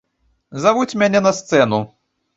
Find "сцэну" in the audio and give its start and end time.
1.41-1.81